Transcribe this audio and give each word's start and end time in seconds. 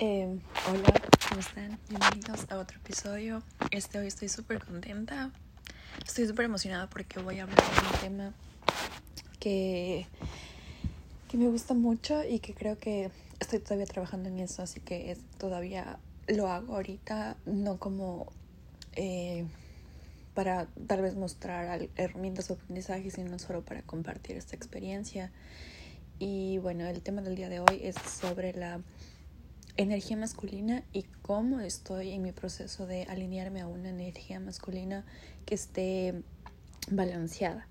Eh, 0.00 0.38
hola, 0.70 0.94
¿cómo 1.28 1.40
están? 1.40 1.76
Bienvenidos 1.88 2.46
a 2.50 2.58
otro 2.58 2.78
episodio. 2.78 3.42
Este 3.72 3.98
hoy 3.98 4.06
estoy 4.06 4.28
súper 4.28 4.64
contenta. 4.64 5.32
Estoy 6.06 6.28
súper 6.28 6.44
emocionada 6.44 6.88
porque 6.88 7.18
voy 7.18 7.40
a 7.40 7.42
hablar 7.42 7.58
de 7.58 7.88
un 7.88 8.00
tema 8.00 8.34
que, 9.40 10.06
que 11.26 11.36
me 11.36 11.48
gusta 11.48 11.74
mucho 11.74 12.22
y 12.22 12.38
que 12.38 12.54
creo 12.54 12.78
que 12.78 13.10
estoy 13.40 13.58
todavía 13.58 13.86
trabajando 13.86 14.28
en 14.28 14.38
eso, 14.38 14.62
así 14.62 14.78
que 14.78 15.16
todavía 15.36 15.98
lo 16.28 16.46
hago 16.46 16.76
ahorita, 16.76 17.36
no 17.44 17.78
como 17.78 18.30
eh, 18.92 19.46
para 20.34 20.68
tal 20.86 21.02
vez 21.02 21.16
mostrar 21.16 21.88
herramientas 21.96 22.48
o 22.50 22.54
aprendizajes, 22.54 23.14
sino 23.14 23.36
solo 23.40 23.64
para 23.64 23.82
compartir 23.82 24.36
esta 24.36 24.54
experiencia. 24.54 25.32
Y 26.20 26.58
bueno, 26.58 26.86
el 26.86 27.02
tema 27.02 27.20
del 27.20 27.34
día 27.34 27.48
de 27.48 27.58
hoy 27.58 27.80
es 27.82 27.96
sobre 27.96 28.52
la 28.52 28.80
energía 29.78 30.16
masculina 30.16 30.82
y 30.92 31.04
cómo 31.22 31.60
estoy 31.60 32.10
en 32.10 32.22
mi 32.22 32.32
proceso 32.32 32.86
de 32.86 33.04
alinearme 33.04 33.60
a 33.60 33.68
una 33.68 33.90
energía 33.90 34.40
masculina 34.40 35.04
que 35.46 35.54
esté 35.54 36.22
balanceada. 36.90 37.66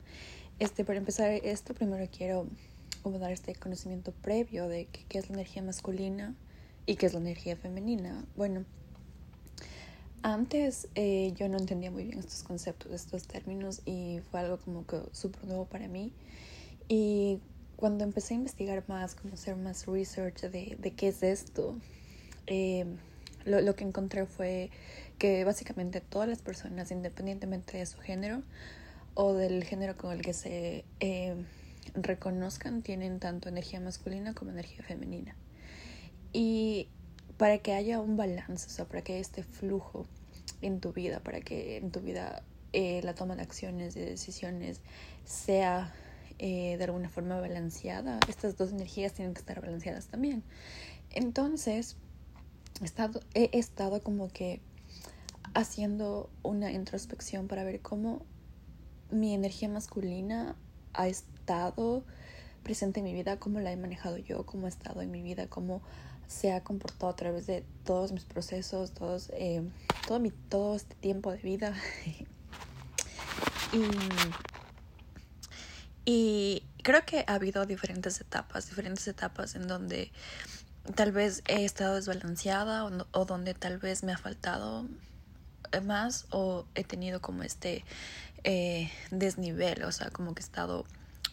Este, 0.57 0.85
para 0.85 0.99
empezar 0.99 1.29
esto, 1.31 1.73
primero 1.73 2.07
quiero 2.09 2.47
como 3.03 3.19
dar 3.19 3.31
este 3.31 3.53
conocimiento 3.55 4.13
previo 4.13 4.69
de 4.69 4.85
qué 4.85 5.19
es 5.19 5.29
la 5.29 5.35
energía 5.35 5.61
masculina 5.61 6.33
y 6.85 6.95
qué 6.95 7.07
es 7.07 7.13
la 7.13 7.19
energía 7.19 7.57
femenina. 7.57 8.25
Bueno, 8.37 8.63
antes 10.23 10.87
eh, 10.95 11.33
yo 11.35 11.49
no 11.49 11.57
entendía 11.57 11.91
muy 11.91 12.05
bien 12.05 12.19
estos 12.19 12.41
conceptos, 12.43 12.93
estos 12.93 13.27
términos 13.27 13.81
y 13.85 14.21
fue 14.31 14.39
algo 14.39 14.57
como 14.59 14.87
que 14.87 15.01
súper 15.11 15.43
nuevo 15.43 15.65
para 15.65 15.89
mí. 15.89 16.13
Y 16.87 17.39
cuando 17.75 18.05
empecé 18.05 18.33
a 18.33 18.37
investigar 18.37 18.85
más, 18.87 19.13
como 19.13 19.33
hacer 19.33 19.57
más 19.57 19.85
research 19.85 20.43
de, 20.43 20.77
de 20.79 20.91
qué 20.91 21.09
es 21.09 21.21
esto, 21.21 21.77
eh, 22.47 22.85
lo, 23.45 23.61
lo, 23.61 23.75
que 23.75 23.83
encontré 23.83 24.25
fue 24.25 24.71
que 25.17 25.43
básicamente 25.43 26.01
todas 26.01 26.27
las 26.27 26.41
personas, 26.41 26.91
independientemente 26.91 27.77
de 27.77 27.85
su 27.85 27.99
género 27.99 28.41
o 29.13 29.33
del 29.33 29.63
género 29.63 29.97
con 29.97 30.11
el 30.11 30.21
que 30.21 30.33
se 30.33 30.85
eh, 30.99 31.35
reconozcan, 31.93 32.81
tienen 32.81 33.19
tanto 33.19 33.49
energía 33.49 33.79
masculina 33.79 34.33
como 34.33 34.51
energía 34.51 34.83
femenina. 34.83 35.35
Y 36.33 36.87
para 37.37 37.57
que 37.59 37.73
haya 37.73 37.99
un 37.99 38.15
balance, 38.17 38.67
o 38.67 38.69
sea, 38.69 38.85
para 38.85 39.01
que 39.01 39.19
este 39.19 39.43
flujo 39.43 40.05
en 40.61 40.79
tu 40.79 40.93
vida, 40.93 41.19
para 41.19 41.41
que 41.41 41.77
en 41.77 41.91
tu 41.91 41.99
vida 41.99 42.43
eh, 42.73 43.01
la 43.03 43.13
toma 43.13 43.35
de 43.35 43.41
acciones, 43.41 43.93
de 43.93 44.05
decisiones, 44.05 44.81
sea 45.25 45.93
de 46.39 46.77
alguna 46.83 47.09
forma 47.09 47.39
balanceada, 47.39 48.19
estas 48.29 48.57
dos 48.57 48.69
energías 48.71 49.11
tienen 49.11 49.33
que 49.33 49.39
estar 49.39 49.59
balanceadas 49.59 50.05
también. 50.05 50.43
Entonces, 51.09 51.97
he 52.81 53.57
estado, 53.57 54.01
como 54.03 54.27
que 54.29 54.61
haciendo 55.53 56.29
una 56.43 56.71
introspección 56.71 57.47
para 57.47 57.63
ver 57.63 57.81
cómo 57.81 58.25
mi 59.09 59.33
energía 59.33 59.69
masculina 59.69 60.55
ha 60.93 61.07
estado 61.07 62.03
presente 62.63 62.99
en 62.99 63.05
mi 63.05 63.13
vida, 63.13 63.39
cómo 63.39 63.59
la 63.59 63.71
he 63.71 63.77
manejado 63.77 64.17
yo, 64.17 64.45
cómo 64.45 64.65
ha 64.65 64.69
estado 64.69 65.01
en 65.01 65.09
mi 65.09 65.21
vida, 65.21 65.47
cómo 65.47 65.81
se 66.27 66.51
ha 66.51 66.63
comportado 66.63 67.09
a 67.11 67.15
través 67.15 67.47
de 67.47 67.63
todos 67.85 68.11
mis 68.11 68.25
procesos, 68.25 68.91
todos, 68.91 69.31
eh, 69.33 69.63
todo, 70.07 70.19
mi, 70.19 70.31
todo 70.31 70.75
este 70.75 70.95
tiempo 70.95 71.31
de 71.31 71.37
vida. 71.37 71.73
y 76.05 76.63
creo 76.83 77.05
que 77.05 77.23
ha 77.27 77.35
habido 77.35 77.65
diferentes 77.65 78.19
etapas, 78.21 78.67
diferentes 78.67 79.07
etapas 79.07 79.55
en 79.55 79.67
donde 79.67 80.11
tal 80.95 81.11
vez 81.11 81.43
he 81.47 81.65
estado 81.65 81.95
desbalanceada 81.95 82.85
o, 83.11 83.25
donde 83.25 83.53
tal 83.53 83.77
vez 83.77 84.03
me 84.03 84.11
ha 84.11 84.17
faltado 84.17 84.87
más 85.83 86.25
o 86.29 86.65
he 86.75 86.83
tenido 86.83 87.21
como 87.21 87.43
este 87.43 87.83
eh, 88.43 88.91
desnivel, 89.11 89.83
o 89.83 89.91
sea, 89.91 90.09
como 90.09 90.33
que 90.33 90.41
he 90.41 90.45
estado 90.45 90.85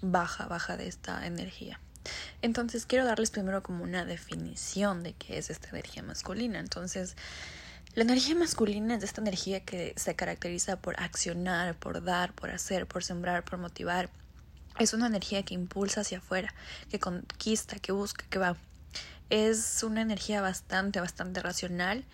baja, 0.02 0.46
baja 0.46 0.76
de 0.76 0.88
esta 0.88 1.26
energía. 1.26 1.80
Entonces 2.42 2.84
quiero 2.86 3.04
darles 3.04 3.30
primero 3.30 3.62
como 3.62 3.84
una 3.84 4.04
definición 4.04 5.02
de 5.02 5.14
qué 5.14 5.38
es 5.38 5.50
esta 5.50 5.68
energía 5.70 6.02
masculina. 6.02 6.58
Entonces, 6.58 7.16
la 7.94 8.02
energía 8.02 8.34
masculina 8.34 8.96
es 8.96 9.04
esta 9.04 9.20
energía 9.20 9.60
que 9.60 9.94
se 9.96 10.14
caracteriza 10.14 10.76
por 10.76 11.00
accionar, 11.00 11.76
por 11.76 12.02
dar, 12.02 12.32
por 12.34 12.50
hacer, 12.50 12.86
por 12.86 13.04
sembrar, 13.04 13.44
por 13.44 13.58
motivar. 13.58 14.10
Es 14.78 14.92
una 14.92 15.06
energía 15.06 15.44
que 15.44 15.54
impulsa 15.54 16.00
hacia 16.00 16.18
afuera, 16.18 16.52
que 16.90 16.98
conquista, 16.98 17.78
que 17.78 17.92
busca, 17.92 18.26
que 18.28 18.38
va 18.40 18.56
es 19.30 19.82
una 19.82 20.02
energía 20.02 20.40
bastante, 20.40 21.00
bastante 21.00 21.40
racional 21.40 22.04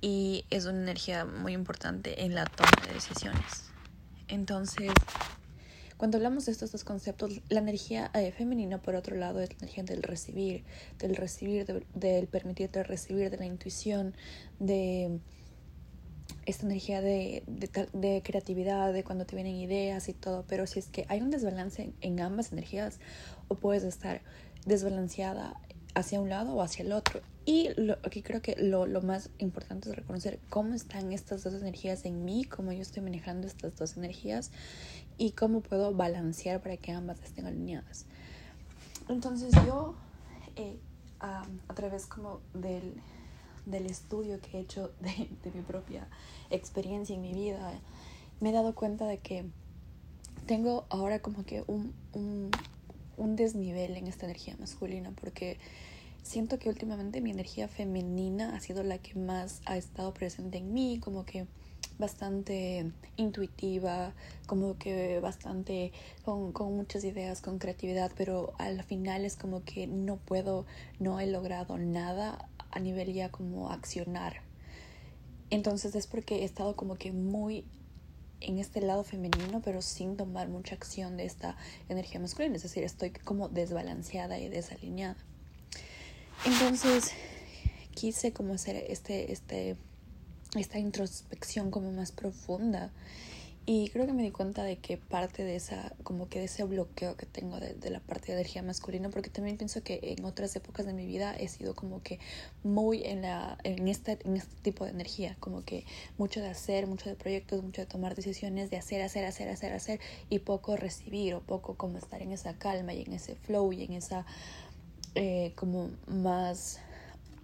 y 0.00 0.44
es 0.50 0.66
una 0.66 0.82
energía 0.82 1.24
muy 1.24 1.52
importante 1.52 2.24
en 2.24 2.34
la 2.34 2.44
toma 2.44 2.70
de 2.86 2.94
decisiones. 2.94 3.64
Entonces, 4.28 4.92
cuando 5.96 6.18
hablamos 6.18 6.46
de 6.46 6.52
estos 6.52 6.72
dos 6.72 6.84
conceptos, 6.84 7.40
la 7.48 7.60
energía 7.60 8.10
eh, 8.14 8.32
femenina, 8.32 8.82
por 8.82 8.96
otro 8.96 9.16
lado, 9.16 9.40
es 9.40 9.50
la 9.50 9.56
energía 9.58 9.84
del 9.84 10.02
recibir, 10.02 10.64
del 10.98 11.16
recibir, 11.16 11.84
del 11.94 12.26
permitirte 12.26 12.82
recibir, 12.82 13.30
de 13.30 13.36
la 13.36 13.46
intuición, 13.46 14.14
de 14.58 15.20
esta 16.46 16.66
energía 16.66 17.00
de, 17.00 17.42
de, 17.46 17.88
de, 17.92 18.22
creatividad, 18.22 18.92
de 18.92 19.04
cuando 19.04 19.24
te 19.24 19.36
vienen 19.36 19.54
ideas 19.56 20.08
y 20.08 20.14
todo, 20.14 20.44
pero 20.46 20.66
si 20.66 20.78
es 20.78 20.88
que 20.88 21.06
hay 21.08 21.20
un 21.20 21.30
desbalance 21.30 21.92
en 22.00 22.20
ambas 22.20 22.52
energías, 22.52 22.98
o 23.48 23.54
puedes 23.54 23.84
estar 23.84 24.22
desbalanceada 24.66 25.54
hacia 25.94 26.20
un 26.20 26.28
lado 26.28 26.54
o 26.54 26.62
hacia 26.62 26.84
el 26.84 26.92
otro. 26.92 27.20
Y 27.46 27.70
aquí 28.02 28.22
creo 28.22 28.40
que 28.40 28.56
lo, 28.56 28.86
lo, 28.86 29.02
más 29.02 29.30
importante 29.38 29.90
es 29.90 29.96
reconocer 29.96 30.40
cómo 30.48 30.74
están 30.74 31.12
estas 31.12 31.44
dos 31.44 31.54
energías 31.54 32.04
en 32.04 32.24
mí, 32.24 32.44
cómo 32.44 32.72
yo 32.72 32.80
estoy 32.80 33.02
manejando 33.02 33.46
estas 33.46 33.76
dos 33.76 33.96
energías 33.96 34.50
y 35.18 35.32
cómo 35.32 35.60
puedo 35.60 35.94
balancear 35.94 36.60
para 36.62 36.76
que 36.76 36.92
ambas 36.92 37.22
estén 37.22 37.46
alineadas. 37.46 38.06
Entonces 39.08 39.52
yo, 39.66 39.94
eh, 40.56 40.78
a 41.20 41.74
través 41.74 42.06
como 42.06 42.40
del, 42.54 42.94
del, 43.66 43.86
estudio 43.86 44.40
que 44.40 44.58
he 44.58 44.60
hecho 44.60 44.92
de, 45.00 45.28
de, 45.42 45.50
mi 45.52 45.62
propia 45.62 46.08
experiencia 46.50 47.14
en 47.14 47.22
mi 47.22 47.34
vida, 47.34 47.72
me 48.40 48.50
he 48.50 48.52
dado 48.52 48.74
cuenta 48.74 49.06
de 49.06 49.18
que 49.18 49.44
tengo 50.46 50.86
ahora 50.90 51.20
como 51.20 51.44
que 51.44 51.64
un, 51.66 51.94
un, 52.12 52.50
un 53.16 53.36
desnivel 53.36 53.96
en 53.96 54.06
esta 54.06 54.26
energía 54.26 54.56
masculina 54.58 55.12
porque 55.20 55.58
siento 56.22 56.58
que 56.58 56.68
últimamente 56.68 57.20
mi 57.20 57.30
energía 57.30 57.68
femenina 57.68 58.56
ha 58.56 58.60
sido 58.60 58.82
la 58.82 58.98
que 58.98 59.14
más 59.14 59.60
ha 59.66 59.76
estado 59.76 60.14
presente 60.14 60.58
en 60.58 60.72
mí, 60.72 60.98
como 60.98 61.24
que 61.24 61.46
bastante 61.98 62.90
intuitiva, 63.16 64.14
como 64.46 64.76
que 64.78 65.20
bastante 65.20 65.92
con, 66.24 66.52
con, 66.52 66.76
muchas 66.76 67.04
ideas, 67.04 67.40
con 67.40 67.58
creatividad, 67.58 68.10
pero 68.16 68.52
al 68.58 68.82
final 68.82 69.24
es 69.24 69.36
como 69.36 69.62
que 69.64 69.86
no 69.86 70.16
puedo, 70.16 70.66
no 70.98 71.20
he 71.20 71.26
logrado 71.26 71.78
nada 71.78 72.48
a 72.70 72.80
nivel 72.80 73.12
ya 73.12 73.30
como 73.30 73.70
accionar. 73.70 74.42
Entonces 75.50 75.94
es 75.94 76.06
porque 76.06 76.40
he 76.40 76.44
estado 76.44 76.74
como 76.74 76.96
que 76.96 77.12
muy 77.12 77.64
en 78.46 78.58
este 78.58 78.80
lado 78.80 79.04
femenino, 79.04 79.60
pero 79.62 79.82
sin 79.82 80.16
tomar 80.16 80.48
mucha 80.48 80.74
acción 80.74 81.16
de 81.16 81.24
esta 81.24 81.56
energía 81.88 82.20
masculina, 82.20 82.56
es 82.56 82.62
decir, 82.62 82.84
estoy 82.84 83.10
como 83.10 83.48
desbalanceada 83.48 84.38
y 84.38 84.48
desalineada. 84.48 85.16
Entonces, 86.44 87.12
quise 87.94 88.32
como 88.32 88.54
hacer 88.54 88.76
este, 88.88 89.32
este, 89.32 89.76
esta 90.56 90.78
introspección 90.78 91.70
como 91.70 91.90
más 91.92 92.12
profunda 92.12 92.92
y 93.66 93.88
creo 93.88 94.06
que 94.06 94.12
me 94.12 94.22
di 94.22 94.30
cuenta 94.30 94.62
de 94.62 94.76
que 94.76 94.98
parte 94.98 95.42
de 95.42 95.56
esa, 95.56 95.94
como 96.02 96.28
que 96.28 96.38
de 96.38 96.44
ese 96.44 96.64
bloqueo 96.64 97.16
que 97.16 97.24
tengo 97.24 97.58
de, 97.58 97.72
de, 97.74 97.88
la 97.88 98.00
parte 98.00 98.26
de 98.26 98.32
energía 98.34 98.62
masculina, 98.62 99.08
porque 99.08 99.30
también 99.30 99.56
pienso 99.56 99.82
que 99.82 100.00
en 100.02 100.24
otras 100.26 100.54
épocas 100.54 100.84
de 100.84 100.92
mi 100.92 101.06
vida 101.06 101.34
he 101.34 101.48
sido 101.48 101.74
como 101.74 102.02
que 102.02 102.18
muy 102.62 103.02
en, 103.04 103.22
la, 103.22 103.56
en, 103.64 103.88
este, 103.88 104.18
en 104.24 104.36
este 104.36 104.54
tipo 104.60 104.84
de 104.84 104.90
energía, 104.90 105.36
como 105.40 105.64
que 105.64 105.86
mucho 106.18 106.40
de 106.40 106.48
hacer, 106.48 106.86
mucho 106.86 107.08
de 107.08 107.16
proyectos, 107.16 107.62
mucho 107.62 107.80
de 107.80 107.86
tomar 107.86 108.14
decisiones, 108.14 108.68
de 108.68 108.76
hacer, 108.76 109.00
hacer, 109.00 109.24
hacer, 109.24 109.48
hacer, 109.48 109.72
hacer, 109.72 110.00
y 110.28 110.40
poco 110.40 110.76
recibir, 110.76 111.34
o 111.34 111.40
poco 111.40 111.76
como 111.76 111.96
estar 111.96 112.20
en 112.20 112.32
esa 112.32 112.58
calma 112.58 112.92
y 112.92 113.02
en 113.02 113.14
ese 113.14 113.34
flow 113.34 113.72
y 113.72 113.84
en 113.84 113.94
esa 113.94 114.26
eh, 115.14 115.52
como 115.56 115.90
más... 116.06 116.80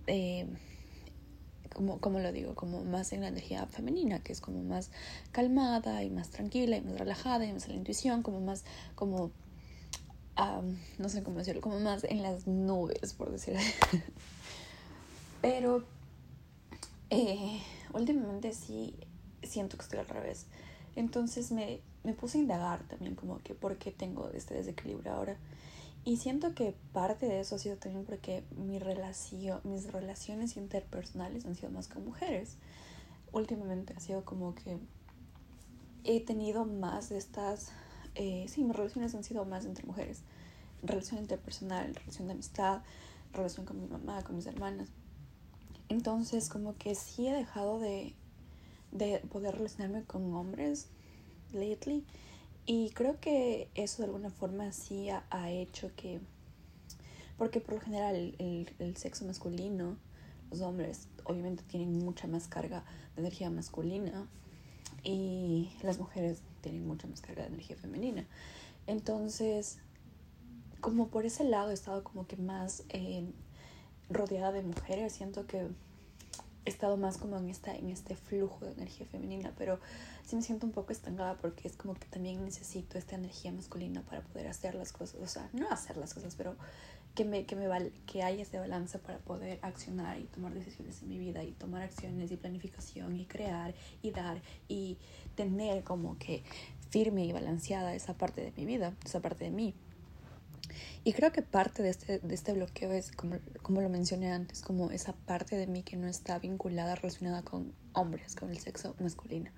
Eh, 0.06 0.46
como, 1.74 1.98
como 2.00 2.18
lo 2.18 2.32
digo, 2.32 2.54
como 2.54 2.84
más 2.84 3.12
en 3.12 3.22
la 3.22 3.28
energía 3.28 3.66
femenina, 3.66 4.20
que 4.20 4.32
es 4.32 4.40
como 4.40 4.62
más 4.62 4.90
calmada 5.32 6.02
y 6.02 6.10
más 6.10 6.30
tranquila 6.30 6.76
y 6.76 6.80
más 6.82 6.98
relajada 6.98 7.44
y 7.46 7.52
más 7.52 7.64
en 7.66 7.70
la 7.70 7.76
intuición, 7.76 8.22
como 8.22 8.40
más, 8.40 8.64
como, 8.94 9.30
no 10.98 11.08
sé 11.08 11.22
cómo 11.22 11.38
decirlo, 11.38 11.60
como 11.60 11.80
más 11.80 12.04
en 12.04 12.22
las 12.22 12.46
nubes, 12.46 13.12
por 13.12 13.30
decir 13.30 13.56
Pero 15.42 15.84
eh, 17.08 17.60
últimamente 17.92 18.52
sí 18.52 18.94
siento 19.42 19.76
que 19.76 19.84
estoy 19.84 19.98
al 20.00 20.08
revés. 20.08 20.46
Entonces 20.96 21.50
me, 21.52 21.80
me 22.04 22.12
puse 22.12 22.38
a 22.38 22.40
indagar 22.42 22.82
también 22.84 23.14
como 23.14 23.38
que 23.38 23.54
por 23.54 23.76
qué 23.76 23.90
tengo 23.90 24.30
este 24.30 24.54
desequilibrio 24.54 25.12
ahora. 25.12 25.36
Y 26.04 26.16
siento 26.16 26.54
que 26.54 26.74
parte 26.92 27.26
de 27.26 27.40
eso 27.40 27.56
ha 27.56 27.58
sido 27.58 27.76
también 27.76 28.06
porque 28.06 28.42
mi 28.56 28.78
relación, 28.78 29.60
mis 29.64 29.92
relaciones 29.92 30.56
interpersonales 30.56 31.44
han 31.44 31.54
sido 31.54 31.70
más 31.70 31.88
con 31.88 32.04
mujeres. 32.04 32.56
Últimamente 33.32 33.92
ha 33.94 34.00
sido 34.00 34.24
como 34.24 34.54
que 34.54 34.78
he 36.04 36.20
tenido 36.20 36.64
más 36.64 37.10
de 37.10 37.18
estas, 37.18 37.72
eh, 38.14 38.46
sí, 38.48 38.64
mis 38.64 38.74
relaciones 38.74 39.14
han 39.14 39.24
sido 39.24 39.44
más 39.44 39.66
entre 39.66 39.84
mujeres. 39.84 40.22
Relación 40.82 41.20
interpersonal, 41.20 41.94
relación 41.94 42.28
de 42.28 42.32
amistad, 42.32 42.80
relación 43.34 43.66
con 43.66 43.78
mi 43.78 43.86
mamá, 43.86 44.24
con 44.24 44.36
mis 44.36 44.46
hermanas. 44.46 44.88
Entonces 45.90 46.48
como 46.48 46.76
que 46.78 46.94
sí 46.94 47.26
he 47.26 47.32
dejado 47.32 47.78
de, 47.78 48.14
de 48.92 49.18
poder 49.30 49.54
relacionarme 49.56 50.04
con 50.04 50.32
hombres 50.34 50.86
lately 51.52 52.04
y 52.66 52.90
creo 52.90 53.18
que 53.20 53.68
eso 53.74 54.02
de 54.02 54.06
alguna 54.06 54.30
forma 54.30 54.72
sí 54.72 55.08
ha, 55.10 55.50
hecho 55.50 55.90
que, 55.96 56.20
porque 57.36 57.60
por 57.60 57.74
lo 57.74 57.80
general 57.80 58.14
el, 58.14 58.70
el, 58.78 58.96
sexo 58.96 59.24
masculino, 59.24 59.96
los 60.50 60.60
hombres 60.60 61.08
obviamente 61.24 61.62
tienen 61.64 61.98
mucha 61.98 62.26
más 62.26 62.48
carga 62.48 62.84
de 63.14 63.22
energía 63.22 63.50
masculina 63.50 64.28
y 65.02 65.70
las 65.82 65.98
mujeres 65.98 66.42
tienen 66.60 66.86
mucha 66.86 67.06
más 67.08 67.20
carga 67.20 67.42
de 67.42 67.48
energía 67.48 67.76
femenina. 67.76 68.26
Entonces, 68.86 69.78
como 70.80 71.08
por 71.08 71.26
ese 71.26 71.44
lado 71.44 71.70
he 71.70 71.74
estado 71.74 72.04
como 72.04 72.26
que 72.26 72.36
más 72.36 72.84
eh, 72.90 73.24
rodeada 74.08 74.52
de 74.52 74.62
mujeres, 74.62 75.12
siento 75.12 75.46
que 75.46 75.68
he 76.64 76.70
estado 76.70 76.96
más 76.96 77.18
como 77.18 77.38
en, 77.38 77.48
esta, 77.48 77.74
en 77.74 77.90
este 77.90 78.16
flujo 78.16 78.64
de 78.64 78.72
energía 78.72 79.06
femenina, 79.06 79.52
pero 79.56 79.80
sí 80.26 80.36
me 80.36 80.42
siento 80.42 80.66
un 80.66 80.72
poco 80.72 80.92
estancada 80.92 81.36
porque 81.38 81.68
es 81.68 81.76
como 81.76 81.94
que 81.94 82.06
también 82.06 82.44
necesito 82.44 82.98
esta 82.98 83.16
energía 83.16 83.52
masculina 83.52 84.02
para 84.02 84.22
poder 84.22 84.48
hacer 84.48 84.74
las 84.74 84.92
cosas, 84.92 85.20
o 85.20 85.26
sea, 85.26 85.48
no 85.52 85.70
hacer 85.70 85.96
las 85.96 86.14
cosas, 86.14 86.34
pero 86.36 86.56
que 87.14 87.24
me, 87.24 87.44
que 87.44 87.56
me 87.56 87.66
que 88.06 88.22
haya 88.22 88.42
ese 88.42 88.58
balance 88.58 88.98
para 88.98 89.18
poder 89.18 89.58
accionar 89.62 90.18
y 90.18 90.24
tomar 90.24 90.54
decisiones 90.54 91.02
en 91.02 91.08
mi 91.08 91.18
vida 91.18 91.42
y 91.42 91.52
tomar 91.52 91.82
acciones 91.82 92.30
y 92.30 92.36
planificación 92.36 93.16
y 93.16 93.24
crear 93.26 93.74
y 94.02 94.10
dar 94.12 94.40
y 94.68 94.96
tener 95.34 95.82
como 95.82 96.18
que 96.18 96.44
firme 96.90 97.24
y 97.24 97.32
balanceada 97.32 97.94
esa 97.94 98.14
parte 98.14 98.42
de 98.42 98.52
mi 98.52 98.64
vida, 98.64 98.94
esa 99.04 99.20
parte 99.20 99.44
de 99.44 99.50
mí. 99.50 99.74
Y 101.04 101.12
creo 101.12 101.32
que 101.32 101.42
parte 101.42 101.82
de 101.82 101.90
este, 101.90 102.18
de 102.18 102.34
este 102.34 102.52
bloqueo 102.52 102.92
es, 102.92 103.12
como, 103.12 103.38
como 103.62 103.80
lo 103.80 103.88
mencioné 103.88 104.32
antes, 104.32 104.60
como 104.60 104.90
esa 104.90 105.12
parte 105.12 105.56
de 105.56 105.66
mí 105.66 105.82
que 105.82 105.96
no 105.96 106.06
está 106.06 106.38
vinculada, 106.38 106.94
relacionada 106.94 107.42
con 107.42 107.72
hombres, 107.92 108.36
con 108.36 108.50
el 108.50 108.58
sexo 108.58 108.94
masculino. 109.00 109.50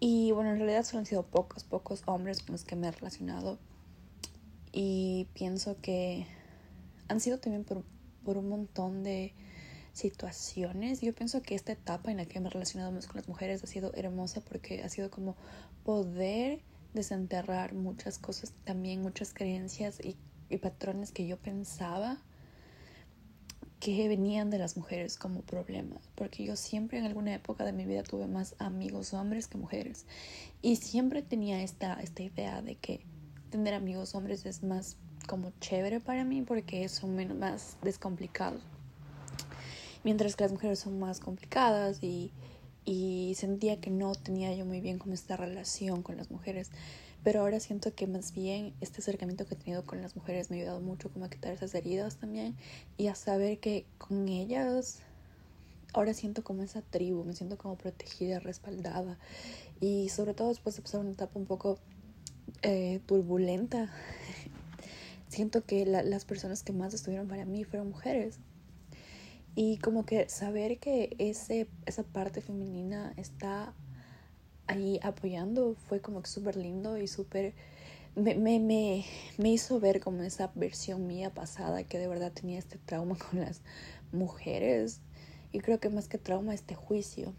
Y 0.00 0.32
bueno, 0.32 0.50
en 0.50 0.58
realidad 0.58 0.84
solo 0.84 1.00
han 1.00 1.06
sido 1.06 1.22
pocos, 1.22 1.64
pocos 1.64 2.02
hombres 2.06 2.42
con 2.42 2.52
los 2.52 2.64
que 2.64 2.76
me 2.76 2.88
he 2.88 2.90
relacionado. 2.90 3.58
Y 4.72 5.28
pienso 5.34 5.76
que 5.80 6.26
han 7.08 7.20
sido 7.20 7.38
también 7.38 7.64
por, 7.64 7.84
por 8.24 8.36
un 8.36 8.48
montón 8.48 9.04
de 9.04 9.32
situaciones. 9.92 11.00
Yo 11.00 11.14
pienso 11.14 11.40
que 11.42 11.54
esta 11.54 11.72
etapa 11.72 12.10
en 12.10 12.16
la 12.18 12.26
que 12.26 12.40
me 12.40 12.48
he 12.48 12.50
relacionado 12.50 12.90
más 12.90 13.06
con 13.06 13.16
las 13.16 13.28
mujeres 13.28 13.62
ha 13.62 13.66
sido 13.66 13.92
hermosa 13.94 14.40
porque 14.40 14.82
ha 14.82 14.88
sido 14.88 15.10
como 15.10 15.36
poder 15.84 16.60
desenterrar 16.94 17.74
muchas 17.74 18.18
cosas, 18.18 18.52
también 18.64 19.02
muchas 19.02 19.34
creencias 19.34 20.00
y, 20.02 20.16
patrones 20.58 21.10
que 21.10 21.26
yo 21.26 21.36
pensaba 21.36 22.16
que 23.80 24.06
venían 24.06 24.50
de 24.50 24.58
las 24.58 24.76
mujeres 24.76 25.18
como 25.18 25.40
problema, 25.42 25.96
porque 26.14 26.44
yo 26.44 26.54
siempre 26.54 26.96
en 27.00 27.06
alguna 27.06 27.34
época 27.34 27.64
de 27.64 27.72
mi 27.72 27.84
vida 27.84 28.04
tuve 28.04 28.28
más 28.28 28.54
amigos 28.60 29.12
hombres 29.14 29.48
que 29.48 29.58
mujeres. 29.58 30.06
Y 30.62 30.76
siempre 30.76 31.22
tenía 31.22 31.60
esta, 31.64 31.94
esta 31.94 32.22
idea 32.22 32.62
de 32.62 32.76
que 32.76 33.00
tener 33.50 33.74
amigos 33.74 34.14
hombres 34.14 34.46
es 34.46 34.62
más 34.62 34.96
como 35.26 35.52
chévere 35.60 35.98
para 35.98 36.24
mí 36.24 36.42
porque 36.42 36.88
son 36.88 37.16
menos, 37.16 37.36
más 37.36 37.76
descomplicados, 37.82 38.62
mientras 40.04 40.36
que 40.36 40.44
las 40.44 40.52
mujeres 40.52 40.78
son 40.78 41.00
más 41.00 41.18
complicadas 41.18 42.00
y 42.00 42.30
y 42.84 43.34
sentía 43.36 43.80
que 43.80 43.90
no 43.90 44.14
tenía 44.14 44.54
yo 44.54 44.66
muy 44.66 44.80
bien 44.80 44.98
como 44.98 45.14
esta 45.14 45.36
relación 45.36 46.02
con 46.02 46.16
las 46.16 46.30
mujeres. 46.30 46.70
Pero 47.22 47.40
ahora 47.40 47.58
siento 47.58 47.94
que 47.94 48.06
más 48.06 48.34
bien 48.34 48.74
este 48.80 49.00
acercamiento 49.00 49.46
que 49.46 49.54
he 49.54 49.58
tenido 49.58 49.84
con 49.86 50.02
las 50.02 50.14
mujeres 50.14 50.50
me 50.50 50.56
ha 50.56 50.60
ayudado 50.60 50.80
mucho 50.80 51.10
como 51.10 51.24
a 51.24 51.30
quitar 51.30 51.52
esas 51.52 51.74
heridas 51.74 52.16
también 52.16 52.54
y 52.98 53.06
a 53.06 53.14
saber 53.14 53.58
que 53.58 53.86
con 53.96 54.28
ellas 54.28 55.00
ahora 55.94 56.12
siento 56.12 56.44
como 56.44 56.62
esa 56.62 56.82
tribu, 56.82 57.24
me 57.24 57.32
siento 57.32 57.56
como 57.56 57.76
protegida, 57.76 58.40
respaldada 58.40 59.16
y 59.80 60.10
sobre 60.10 60.34
todo 60.34 60.48
después 60.48 60.76
de 60.76 60.82
pasar 60.82 61.00
una 61.00 61.12
etapa 61.12 61.38
un 61.38 61.46
poco 61.46 61.78
eh, 62.62 63.00
turbulenta, 63.06 63.90
siento 65.28 65.64
que 65.64 65.86
las 65.86 66.24
personas 66.26 66.62
que 66.62 66.72
más 66.72 66.92
estuvieron 66.92 67.26
para 67.28 67.46
mí 67.46 67.64
fueron 67.64 67.88
mujeres 67.88 68.38
y 69.54 69.78
como 69.78 70.04
que 70.04 70.28
saber 70.28 70.78
que 70.78 71.14
ese, 71.18 71.68
esa 71.86 72.02
parte 72.02 72.40
femenina 72.40 73.12
está 73.16 73.72
ahí 74.66 74.98
apoyando 75.02 75.76
fue 75.88 76.00
como 76.00 76.22
que 76.22 76.28
súper 76.28 76.56
lindo 76.56 76.98
y 76.98 77.06
súper... 77.06 77.54
Me, 78.16 78.36
me, 78.36 78.60
me, 78.60 79.04
me 79.38 79.50
hizo 79.50 79.80
ver 79.80 80.00
como 80.00 80.22
esa 80.22 80.52
versión 80.54 81.06
mía 81.06 81.34
pasada 81.34 81.82
que 81.82 81.98
de 81.98 82.06
verdad 82.06 82.32
tenía 82.32 82.58
este 82.58 82.78
trauma 82.78 83.16
con 83.30 83.40
las 83.40 83.60
mujeres. 84.12 85.00
Y 85.52 85.60
creo 85.60 85.78
que 85.78 85.88
más 85.88 86.08
que 86.08 86.18
trauma, 86.18 86.54
este 86.54 86.74
juicio. 86.74 87.32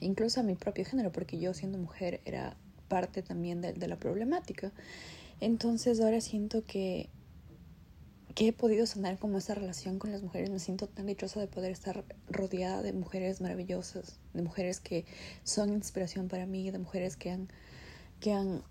Incluso 0.00 0.40
a 0.40 0.42
mi 0.42 0.54
propio 0.54 0.84
género, 0.84 1.12
porque 1.12 1.38
yo 1.38 1.54
siendo 1.54 1.78
mujer 1.78 2.20
era 2.24 2.56
parte 2.88 3.22
también 3.22 3.60
de, 3.60 3.72
de 3.72 3.88
la 3.88 3.96
problemática. 3.96 4.72
Entonces 5.40 6.00
ahora 6.00 6.20
siento 6.20 6.64
que 6.64 7.08
que 8.34 8.48
he 8.48 8.52
podido 8.52 8.86
sanar 8.86 9.18
como 9.18 9.38
esa 9.38 9.54
relación 9.54 9.98
con 9.98 10.12
las 10.12 10.22
mujeres. 10.22 10.50
Me 10.50 10.58
siento 10.58 10.88
tan 10.88 11.06
dichosa 11.06 11.40
de 11.40 11.46
poder 11.46 11.72
estar 11.72 12.04
rodeada 12.28 12.82
de 12.82 12.92
mujeres 12.92 13.40
maravillosas, 13.40 14.18
de 14.32 14.42
mujeres 14.42 14.80
que 14.80 15.04
son 15.44 15.72
inspiración 15.72 16.28
para 16.28 16.46
mí, 16.46 16.70
de 16.70 16.78
mujeres 16.78 17.16
que 17.16 17.30
han, 17.30 17.48
que 18.20 18.32
han, 18.32 18.62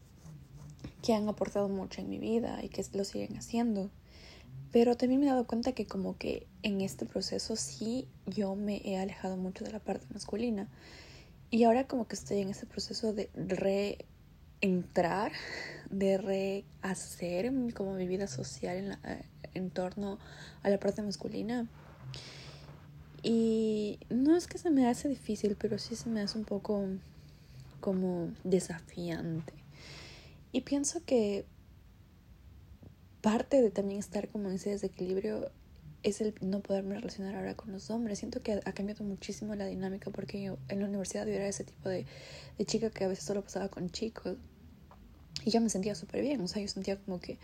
que 1.03 1.13
han 1.13 1.27
aportado 1.27 1.69
mucho 1.69 2.01
en 2.01 2.09
mi 2.09 2.17
vida 2.17 2.63
y 2.63 2.69
que 2.69 2.83
lo 2.93 3.03
siguen 3.03 3.37
haciendo. 3.37 3.89
Pero 4.71 4.95
también 4.95 5.19
me 5.19 5.27
he 5.27 5.29
dado 5.29 5.45
cuenta 5.45 5.73
que 5.73 5.85
como 5.85 6.17
que 6.17 6.47
en 6.63 6.81
este 6.81 7.05
proceso 7.05 7.55
sí 7.55 8.07
yo 8.25 8.55
me 8.55 8.81
he 8.85 8.97
alejado 8.97 9.37
mucho 9.37 9.65
de 9.65 9.71
la 9.71 9.79
parte 9.79 10.07
masculina. 10.13 10.69
Y 11.49 11.65
ahora 11.65 11.85
como 11.85 12.07
que 12.07 12.15
estoy 12.15 12.39
en 12.39 12.49
ese 12.49 12.65
proceso 12.65 13.11
de 13.11 13.29
reentrar, 14.61 15.31
de 15.89 16.17
rehacer 16.17 17.51
como 17.73 17.93
mi 17.93 18.07
vida 18.07 18.27
social 18.27 18.77
en 18.77 18.89
la, 18.89 18.99
en 19.53 19.69
torno 19.69 20.19
a 20.63 20.69
la 20.69 20.79
parte 20.79 21.01
masculina. 21.01 21.67
Y 23.23 23.99
no 24.09 24.35
es 24.35 24.47
que 24.47 24.57
se 24.57 24.71
me 24.71 24.87
hace 24.87 25.07
difícil, 25.07 25.55
pero 25.59 25.77
sí 25.77 25.95
se 25.95 26.09
me 26.09 26.21
hace 26.21 26.37
un 26.37 26.45
poco 26.45 26.85
como 27.79 28.31
desafiante. 28.43 29.53
Y 30.51 30.61
pienso 30.61 31.03
que 31.05 31.45
parte 33.21 33.61
de 33.61 33.69
también 33.69 33.99
estar 33.99 34.27
como 34.29 34.49
en 34.49 34.55
ese 34.55 34.71
desequilibrio 34.71 35.51
es 36.03 36.19
el 36.19 36.33
no 36.41 36.61
poderme 36.61 36.95
relacionar 36.95 37.35
ahora 37.35 37.55
con 37.55 37.71
los 37.71 37.91
hombres. 37.91 38.19
Siento 38.19 38.41
que 38.41 38.53
ha 38.53 38.73
cambiado 38.73 39.03
muchísimo 39.03 39.53
la 39.53 39.67
dinámica 39.67 40.09
porque 40.09 40.41
yo 40.41 40.57
en 40.67 40.79
la 40.79 40.87
universidad 40.87 41.27
yo 41.27 41.33
era 41.33 41.47
ese 41.47 41.63
tipo 41.63 41.89
de, 41.89 42.07
de 42.57 42.65
chica 42.65 42.89
que 42.89 43.03
a 43.03 43.07
veces 43.07 43.23
solo 43.23 43.43
pasaba 43.43 43.69
con 43.69 43.91
chicos. 43.91 44.37
Y 45.45 45.51
yo 45.51 45.61
me 45.61 45.69
sentía 45.69 45.95
súper 45.95 46.21
bien, 46.21 46.41
o 46.41 46.47
sea, 46.47 46.61
yo 46.61 46.67
sentía 46.67 46.97
como 46.97 47.19
que 47.19 47.37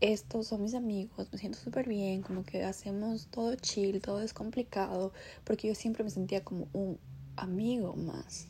estos 0.00 0.46
son 0.46 0.62
mis 0.62 0.74
amigos, 0.74 1.28
me 1.30 1.38
siento 1.38 1.58
súper 1.58 1.86
bien, 1.88 2.22
como 2.22 2.42
que 2.42 2.64
hacemos 2.64 3.26
todo 3.30 3.54
chill, 3.56 4.00
todo 4.00 4.22
es 4.22 4.32
complicado, 4.32 5.12
porque 5.44 5.68
yo 5.68 5.74
siempre 5.74 6.04
me 6.04 6.10
sentía 6.10 6.42
como 6.42 6.68
un 6.72 6.98
amigo 7.36 7.94
más. 7.96 8.46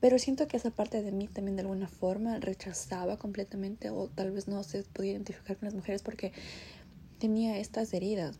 Pero 0.00 0.18
siento 0.20 0.46
que 0.46 0.56
esa 0.56 0.70
parte 0.70 1.02
de 1.02 1.10
mí 1.10 1.26
también 1.26 1.56
de 1.56 1.62
alguna 1.62 1.88
forma 1.88 2.38
rechazaba 2.38 3.18
completamente 3.18 3.90
o 3.90 4.08
tal 4.08 4.30
vez 4.30 4.46
no 4.46 4.62
se 4.62 4.84
podía 4.84 5.12
identificar 5.12 5.56
con 5.56 5.66
las 5.66 5.74
mujeres 5.74 6.02
porque 6.02 6.32
tenía 7.18 7.58
estas 7.58 7.92
heridas, 7.92 8.38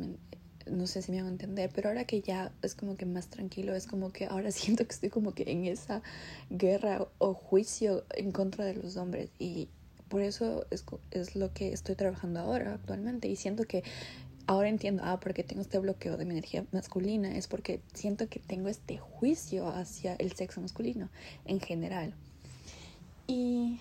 no 0.71 0.87
sé 0.87 1.03
si 1.03 1.13
me 1.13 1.19
van 1.19 1.27
a 1.27 1.31
entender, 1.33 1.71
pero 1.75 1.89
ahora 1.89 2.05
que 2.05 2.21
ya 2.21 2.53
es 2.63 2.75
como 2.75 2.97
que 2.97 3.07
más 3.07 3.29
tranquilo, 3.29 3.75
es 3.75 3.87
como 3.87 4.13
que 4.13 4.27
ahora 4.27 4.51
siento 4.53 4.85
que 4.87 4.93
estoy 4.93 5.11
como 5.11 5.35
que 5.35 5.45
en 5.51 5.65
esa 5.65 6.03
guerra 6.51 7.07
o 7.19 7.35
juicio 7.35 8.05
en 8.11 8.33
contra 8.33 8.65
de 8.65 8.75
los 8.75 8.97
hombres 8.97 9.31
y 9.39 9.69
por 10.09 10.23
eso 10.23 10.67
es, 10.71 10.85
es 11.11 11.37
lo 11.37 11.53
que 11.53 11.73
estoy 11.73 11.95
trabajando 11.95 12.41
ahora 12.41 12.75
actualmente 12.75 13.29
y 13.29 13.37
siento 13.37 13.65
que 13.65 13.85
ahora 14.47 14.71
entiendo, 14.71 15.03
ah, 15.05 15.21
porque 15.21 15.45
tengo 15.45 15.61
este 15.61 15.79
bloqueo 15.79 16.17
de 16.17 16.25
mi 16.25 16.33
energía 16.33 16.65
masculina, 16.73 17.37
es 17.37 17.47
porque 17.47 17.83
siento 17.93 18.29
que 18.29 18.41
tengo 18.41 18.69
este 18.69 18.97
juicio 18.97 19.69
hacia 19.69 20.15
el 20.15 20.33
sexo 20.33 20.63
masculino 20.63 21.11
en 21.45 21.61
general. 21.61 22.15
Y 23.27 23.81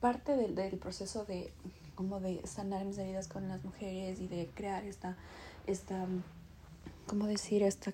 parte 0.00 0.36
del, 0.36 0.54
del 0.54 0.78
proceso 0.78 1.24
de 1.24 1.50
como 1.96 2.20
de 2.20 2.40
sanar 2.46 2.84
mis 2.84 2.98
heridas 2.98 3.28
con 3.28 3.48
las 3.48 3.64
mujeres 3.64 4.20
y 4.20 4.28
de 4.28 4.48
crear 4.54 4.84
esta, 4.84 5.16
esta, 5.66 6.06
¿cómo 7.06 7.26
decir? 7.26 7.62
Esta 7.62 7.92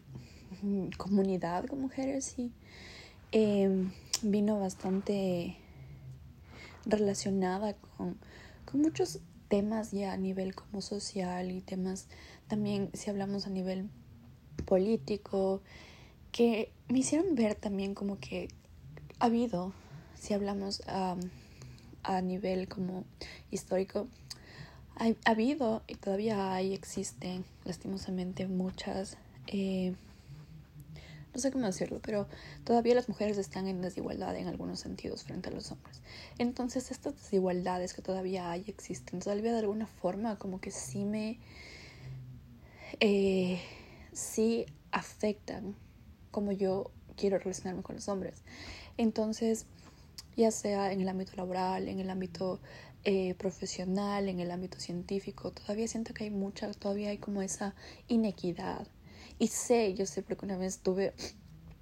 comunidad 0.97 1.67
con 1.67 1.81
mujeres, 1.81 2.35
y 2.39 2.53
em, 3.33 3.93
vino 4.23 4.59
bastante 4.59 5.57
relacionada 6.85 7.75
con, 7.75 8.19
con 8.65 8.81
muchos 8.81 9.21
temas 9.49 9.91
ya 9.91 10.13
a 10.13 10.17
nivel 10.17 10.55
como 10.55 10.81
social 10.81 11.51
y 11.51 11.61
temas 11.61 12.09
también 12.47 12.91
si 12.95 13.11
hablamos 13.11 13.47
a 13.47 13.51
nivel 13.51 13.91
político 14.65 15.61
que 16.33 16.73
me 16.89 17.01
hicieron 17.01 17.35
ver 17.35 17.55
también 17.55 17.95
como 17.95 18.19
que 18.19 18.49
ha 19.19 19.27
habido, 19.27 19.73
si 20.15 20.35
hablamos 20.35 20.83
a 20.87 22.23
nivel 22.23 22.69
como 22.69 23.05
histórico, 23.51 24.09
ha, 25.01 25.31
habido 25.31 25.83
y 25.87 25.95
todavía 25.95 26.53
hay, 26.53 26.75
existen 26.75 27.45
lastimosamente 27.65 28.47
muchas, 28.47 29.17
eh, 29.47 29.95
no 31.33 31.41
sé 31.41 31.51
cómo 31.51 31.67
decirlo, 31.67 32.01
pero 32.03 32.29
todavía 32.65 32.95
las 32.95 33.09
mujeres 33.09 33.39
están 33.39 33.67
en 33.67 33.81
desigualdad 33.81 34.37
en 34.37 34.47
algunos 34.47 34.81
sentidos 34.81 35.25
frente 35.25 35.49
a 35.49 35.53
los 35.53 35.73
hombres. 35.73 36.03
Entonces 36.39 36.91
estas 36.91 37.15
desigualdades 37.17 37.95
que 37.95 38.03
todavía 38.03 38.51
hay, 38.51 38.65
existen, 38.67 39.21
todavía 39.21 39.53
de 39.53 39.61
alguna 39.61 39.87
forma 39.87 40.39
como 40.39 40.61
que 40.61 40.71
sí 40.71 41.05
me, 41.05 41.39
eh, 43.01 43.59
sí 44.13 44.67
afectan 44.93 45.75
como 46.31 46.53
yo 46.53 46.91
quiero 47.17 47.39
relacionarme 47.39 47.83
con 47.83 47.97
los 47.97 48.09
hombres. 48.09 48.43
Entonces, 48.99 49.65
ya 50.37 50.51
sea 50.51 50.93
en 50.93 51.01
el 51.01 51.09
ámbito 51.09 51.33
laboral, 51.37 51.89
en 51.89 52.01
el 52.01 52.11
ámbito 52.11 52.61
eh, 53.05 53.35
profesional, 53.35 54.29
en 54.29 54.41
el 54.41 54.51
ámbito 54.51 54.79
científico, 54.81 55.53
todavía 55.53 55.89
siento 55.89 56.15
que 56.15 56.25
hay 56.25 56.31
mucha, 56.31 56.73
todavía 56.73 57.11
hay 57.11 57.19
como 57.19 57.43
esa 57.43 57.75
inequidad. 58.09 58.87
Y 59.39 59.49
sé, 59.49 59.95
yo 59.95 60.07
sé 60.07 60.23
porque 60.23 60.45
una 60.45 60.57
vez 60.57 60.79
tuve 60.81 61.13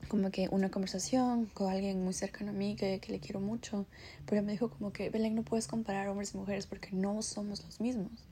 como 0.08 0.30
que 0.30 0.48
una 0.50 0.70
conversación 0.70 1.46
con 1.46 1.70
alguien 1.70 2.02
muy 2.02 2.14
cercano 2.14 2.50
a 2.50 2.54
mí 2.54 2.76
que, 2.76 2.98
que 3.00 3.12
le 3.12 3.20
quiero 3.20 3.40
mucho, 3.40 3.86
pero 4.26 4.42
me 4.42 4.52
dijo 4.52 4.70
como 4.70 4.92
que, 4.92 5.10
Belén, 5.10 5.34
no 5.34 5.42
puedes 5.42 5.66
comparar 5.66 6.08
hombres 6.08 6.34
y 6.34 6.38
mujeres 6.38 6.66
porque 6.66 6.90
no 6.92 7.20
somos 7.22 7.64
los 7.64 7.80
mismos. 7.80 8.26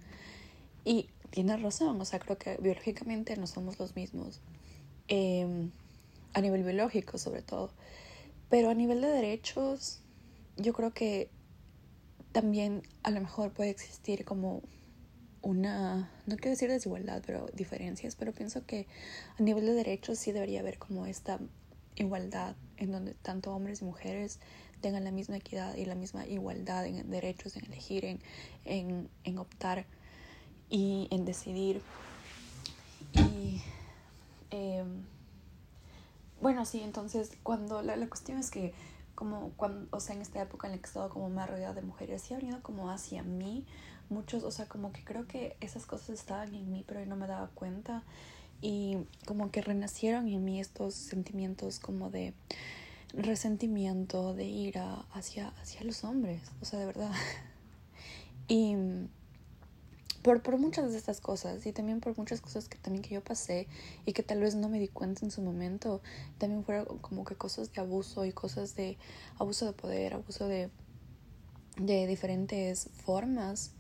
Y 0.85 1.11
tiene 1.31 1.57
razón, 1.57 2.01
o 2.01 2.05
sea, 2.05 2.19
creo 2.21 2.39
que 2.39 2.57
biológicamente 2.59 3.37
no 3.37 3.47
somos 3.47 3.79
los 3.79 3.97
mismos. 3.97 4.41
Eh, 5.09 5.71
a 6.37 6.41
nivel 6.43 6.63
biológico 6.63 7.17
sobre 7.17 7.41
todo. 7.43 7.71
Pero 8.51 8.69
a 8.69 8.75
nivel 8.75 9.01
de 9.01 9.09
derechos, 9.09 10.01
yo 10.57 10.75
creo 10.75 10.93
que 10.93 11.31
también 12.37 12.83
a 13.03 13.11
lo 13.11 13.23
mejor 13.23 13.51
puede 13.51 13.71
existir 13.71 14.27
como 14.27 14.61
una, 15.41 16.11
no 16.27 16.37
quiero 16.37 16.51
decir 16.51 16.69
desigualdad, 16.69 17.23
pero 17.25 17.47
diferencias, 17.55 18.15
pero 18.15 18.33
pienso 18.33 18.67
que 18.67 18.87
a 19.39 19.43
nivel 19.43 19.65
de 19.65 19.73
derechos 19.73 20.19
sí 20.19 20.33
debería 20.33 20.61
haber 20.61 20.77
como 20.77 21.07
esta 21.07 21.39
igualdad 21.95 22.55
en 22.77 22.93
donde 22.93 23.15
tanto 23.15 23.55
hombres 23.55 23.81
y 23.81 23.87
mujeres 23.87 24.39
tengan 24.83 25.05
la 25.05 25.13
misma 25.13 25.39
equidad 25.39 25.77
y 25.77 25.87
la 25.87 25.95
misma 25.95 26.27
igualdad 26.27 26.85
en 26.85 27.09
derechos, 27.09 27.57
en 27.57 27.65
elegir, 27.65 28.05
en, 28.05 28.21
en, 28.67 29.09
en 29.25 29.39
optar 29.39 29.87
y 30.69 31.09
en 31.11 31.25
decidir. 31.25 31.81
Y 33.15 33.63
eh, 34.51 34.85
bueno, 36.43 36.67
sí, 36.67 36.83
entonces 36.83 37.31
cuando 37.43 37.81
la, 37.81 37.97
la 37.97 38.07
cuestión 38.09 38.37
es 38.37 38.51
que 38.51 38.75
como 39.17 39.51
cuando, 39.57 39.89
o 39.91 39.99
sea, 39.99 40.15
en 40.15 40.23
esta 40.23 40.41
época 40.41 40.69
en 40.69 40.75
la 40.75 40.79
que 40.79 40.85
he 40.85 40.87
estado 40.87 41.09
como 41.09 41.29
más 41.29 41.51
rodeada 41.51 41.75
de 41.75 41.83
mujeres, 41.83 42.23
sí 42.23 42.35
ha 42.35 42.37
venido 42.37 42.63
como 42.63 42.91
hacia 42.91 43.25
mí 43.25 43.67
muchos, 44.09 44.45
o 44.45 44.53
sea, 44.53 44.67
como 44.67 44.93
que 44.93 45.03
creo 45.03 45.27
que 45.27 45.57
esas 45.61 45.87
cosas 45.87 46.11
estaban 46.11 46.55
en 46.55 46.71
mí, 46.71 46.85
pero 46.87 47.01
yo 47.01 47.07
no 47.07 47.17
me 47.17 47.27
daba 47.27 47.49
cuenta 47.49 48.05
y 48.61 48.99
como 49.27 49.51
que 49.51 49.63
renacieron 49.63 50.29
en 50.29 50.45
mí 50.45 50.61
estos 50.61 50.95
sentimientos 50.95 51.81
como 51.81 52.11
de 52.11 52.35
resentimiento, 53.13 54.35
de 54.35 54.45
ira 54.45 55.05
hacia, 55.13 55.49
hacia 55.61 55.83
los 55.83 56.05
hombres, 56.05 56.43
o 56.61 56.65
sea, 56.65 56.79
de 56.79 56.87
verdad. 56.87 57.11
Y 58.49 58.77
por, 60.27 60.43
por 60.43 60.59
muchas 60.59 60.91
de 60.91 60.99
estas 60.99 61.21
cosas 61.21 61.65
y 61.67 61.73
también 61.73 62.01
por 62.01 62.19
muchas 62.19 62.41
cosas 62.41 62.69
que 62.69 62.79
también 62.79 63.01
que 63.01 63.15
yo 63.15 63.23
pasé 63.23 63.69
y 64.05 64.13
que 64.13 64.25
tal 64.25 64.41
vez 64.41 64.57
no 64.57 64.69
me 64.69 64.81
di 64.81 64.89
cuenta 64.89 65.25
en 65.25 65.31
su 65.31 65.41
momento, 65.41 66.03
también 66.39 66.65
fueron 66.65 66.99
como 66.99 67.25
que 67.25 67.37
cosas 67.37 67.73
de 67.73 67.81
abuso 67.81 68.25
y 68.25 68.33
cosas 68.33 68.75
de 68.75 68.99
abuso 69.39 69.67
de 69.67 69.73
poder, 69.73 70.15
abuso 70.15 70.49
de, 70.49 70.69
de 71.77 72.09
diferentes 72.09 72.91
formas. 73.05 73.71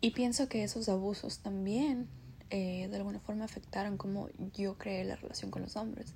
Y 0.00 0.12
pienso 0.12 0.48
que 0.48 0.64
esos 0.64 0.88
abusos 0.88 1.40
también 1.40 2.08
eh, 2.48 2.88
de 2.90 2.96
alguna 2.96 3.20
forma 3.20 3.44
afectaron 3.44 3.98
como 3.98 4.30
yo 4.54 4.78
creé 4.78 5.04
la 5.04 5.16
relación 5.16 5.50
con 5.50 5.60
los 5.60 5.76
hombres. 5.76 6.14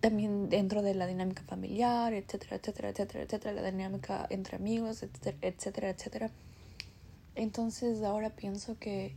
También 0.00 0.48
dentro 0.48 0.80
de 0.80 0.94
la 0.94 1.06
dinámica 1.06 1.42
familiar, 1.42 2.14
etcétera, 2.14 2.56
etcétera, 2.56 2.88
etcétera, 2.88 3.24
etcétera, 3.24 3.52
la 3.52 3.70
dinámica 3.70 4.26
entre 4.30 4.56
amigos, 4.56 5.02
etcétera, 5.02 5.36
etcétera. 5.42 5.90
etcétera 5.90 6.30
entonces 7.34 8.02
ahora 8.02 8.30
pienso 8.30 8.78
que 8.78 9.16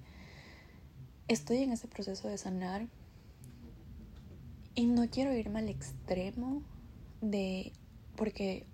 estoy 1.27 1.57
en 1.57 1.71
ese 1.71 1.87
proceso 1.87 2.27
de 2.27 2.37
sanar 2.37 2.87
y 4.75 4.85
no 4.85 5.09
quiero 5.09 5.33
irme 5.33 5.59
al 5.59 5.69
extremo 5.69 6.61
de, 7.21 7.73
porque 8.15 8.65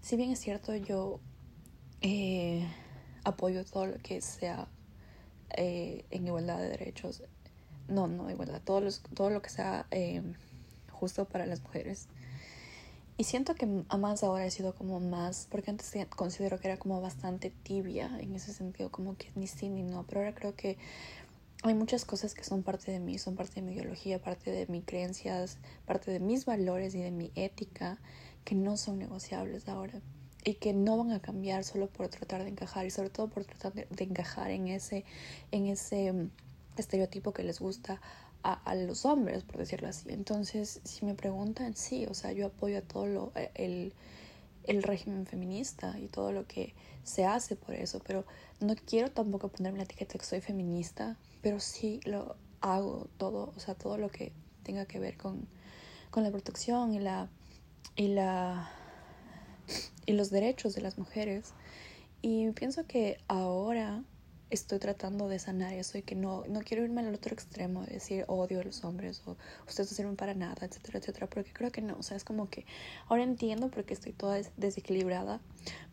si 0.00 0.16
bien 0.16 0.30
es 0.30 0.38
cierto 0.38 0.74
yo 0.76 1.20
eh, 2.00 2.66
apoyo 3.24 3.64
todo 3.64 3.86
lo 3.86 3.98
que 3.98 4.20
sea 4.20 4.68
eh, 5.56 6.04
en 6.10 6.26
igualdad 6.26 6.58
de 6.58 6.68
derechos, 6.68 7.22
no, 7.88 8.06
no 8.06 8.30
igualdad, 8.30 8.60
todo, 8.64 8.82
todo 9.14 9.30
lo 9.30 9.42
que 9.42 9.50
sea 9.50 9.86
eh, 9.90 10.22
justo 10.92 11.24
para 11.24 11.46
las 11.46 11.62
mujeres. 11.62 12.08
Y 13.20 13.24
siento 13.24 13.56
que 13.56 13.66
a 13.88 13.96
más 13.96 14.22
ahora 14.22 14.46
he 14.46 14.50
sido 14.52 14.76
como 14.76 15.00
más, 15.00 15.48
porque 15.50 15.72
antes 15.72 15.92
considero 16.08 16.60
que 16.60 16.68
era 16.68 16.76
como 16.78 17.00
bastante 17.00 17.50
tibia 17.50 18.16
en 18.20 18.36
ese 18.36 18.52
sentido, 18.52 18.92
como 18.92 19.16
que 19.16 19.32
ni 19.34 19.48
sí 19.48 19.68
ni 19.68 19.82
no, 19.82 20.04
pero 20.06 20.20
ahora 20.20 20.36
creo 20.36 20.54
que 20.54 20.78
hay 21.64 21.74
muchas 21.74 22.04
cosas 22.04 22.32
que 22.32 22.44
son 22.44 22.62
parte 22.62 22.92
de 22.92 23.00
mí, 23.00 23.18
son 23.18 23.34
parte 23.34 23.56
de 23.56 23.62
mi 23.62 23.72
ideología, 23.72 24.22
parte 24.22 24.52
de 24.52 24.68
mis 24.68 24.84
creencias, 24.84 25.58
parte 25.84 26.12
de 26.12 26.20
mis 26.20 26.44
valores 26.44 26.94
y 26.94 27.00
de 27.00 27.10
mi 27.10 27.32
ética 27.34 27.98
que 28.44 28.54
no 28.54 28.76
son 28.76 29.00
negociables 29.00 29.68
ahora 29.68 30.00
y 30.44 30.54
que 30.54 30.72
no 30.72 30.96
van 30.96 31.10
a 31.10 31.20
cambiar 31.20 31.64
solo 31.64 31.88
por 31.88 32.06
tratar 32.06 32.44
de 32.44 32.50
encajar 32.50 32.86
y 32.86 32.92
sobre 32.92 33.10
todo 33.10 33.26
por 33.26 33.44
tratar 33.44 33.74
de, 33.74 33.88
de 33.90 34.04
encajar 34.04 34.52
en 34.52 34.68
ese, 34.68 35.04
en 35.50 35.66
ese 35.66 36.12
mm, 36.12 36.30
estereotipo 36.76 37.32
que 37.32 37.42
les 37.42 37.58
gusta 37.58 38.00
a, 38.42 38.74
los 38.74 39.04
hombres, 39.04 39.42
por 39.42 39.58
decirlo 39.58 39.88
así. 39.88 40.08
Entonces, 40.10 40.80
si 40.84 41.04
me 41.04 41.14
preguntan, 41.14 41.74
sí, 41.74 42.06
o 42.06 42.14
sea, 42.14 42.32
yo 42.32 42.46
apoyo 42.46 42.78
a 42.78 42.82
todo 42.82 43.06
lo, 43.06 43.32
eh, 43.34 43.50
el, 43.54 43.92
el 44.64 44.82
régimen 44.82 45.26
feminista 45.26 45.98
y 45.98 46.06
todo 46.06 46.32
lo 46.32 46.46
que 46.46 46.74
se 47.02 47.24
hace 47.24 47.56
por 47.56 47.74
eso, 47.74 48.00
pero 48.06 48.24
no 48.60 48.74
quiero 48.76 49.10
tampoco 49.10 49.48
ponerme 49.48 49.78
la 49.78 49.84
etiqueta 49.84 50.18
que 50.18 50.24
soy 50.24 50.40
feminista, 50.40 51.16
pero 51.42 51.60
sí 51.60 52.00
lo 52.04 52.36
hago 52.60 53.08
todo, 53.18 53.52
o 53.56 53.60
sea, 53.60 53.74
todo 53.74 53.98
lo 53.98 54.10
que 54.10 54.32
tenga 54.62 54.86
que 54.86 54.98
ver 54.98 55.16
con, 55.16 55.46
con 56.10 56.22
la 56.22 56.30
protección 56.30 56.94
y 56.94 57.00
la 57.00 57.28
y 57.96 58.08
la 58.08 58.70
y 60.06 60.12
los 60.12 60.30
derechos 60.30 60.74
de 60.74 60.80
las 60.80 60.98
mujeres. 60.98 61.52
Y 62.22 62.50
pienso 62.52 62.86
que 62.86 63.18
ahora 63.28 64.02
estoy 64.50 64.78
tratando 64.78 65.28
de 65.28 65.38
sanar 65.38 65.72
eso 65.74 65.98
y 65.98 66.02
que 66.02 66.14
no, 66.14 66.44
no 66.48 66.60
quiero 66.60 66.84
irme 66.84 67.02
al 67.02 67.14
otro 67.14 67.34
extremo 67.34 67.84
de 67.84 67.94
decir 67.94 68.24
odio 68.28 68.60
a 68.60 68.64
los 68.64 68.84
hombres 68.84 69.22
o 69.26 69.36
ustedes 69.66 69.90
no 69.90 69.96
sirven 69.96 70.16
para 70.16 70.34
nada, 70.34 70.66
etcétera, 70.66 70.98
etcétera, 70.98 71.26
porque 71.28 71.52
creo 71.52 71.70
que 71.70 71.82
no, 71.82 71.96
o 71.98 72.02
sea, 72.02 72.16
es 72.16 72.24
como 72.24 72.48
que 72.48 72.64
ahora 73.08 73.22
entiendo 73.22 73.68
por 73.68 73.84
qué 73.84 73.94
estoy 73.94 74.12
toda 74.12 74.40
desequilibrada, 74.56 75.40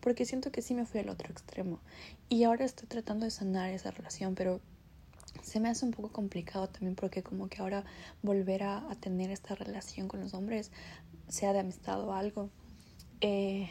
porque 0.00 0.24
siento 0.24 0.50
que 0.50 0.62
sí 0.62 0.74
me 0.74 0.86
fui 0.86 1.00
al 1.00 1.08
otro 1.08 1.30
extremo 1.30 1.80
y 2.28 2.44
ahora 2.44 2.64
estoy 2.64 2.88
tratando 2.88 3.24
de 3.24 3.30
sanar 3.30 3.70
esa 3.70 3.90
relación, 3.90 4.34
pero 4.34 4.60
se 5.42 5.60
me 5.60 5.68
hace 5.68 5.84
un 5.84 5.90
poco 5.90 6.10
complicado 6.10 6.68
también 6.68 6.94
porque 6.94 7.22
como 7.22 7.48
que 7.48 7.60
ahora 7.60 7.84
volver 8.22 8.62
a, 8.62 8.90
a 8.90 8.94
tener 8.94 9.30
esta 9.30 9.54
relación 9.54 10.08
con 10.08 10.20
los 10.20 10.32
hombres, 10.34 10.70
sea 11.28 11.52
de 11.52 11.60
amistad 11.60 12.00
o 12.00 12.14
algo, 12.14 12.50
eh, 13.20 13.68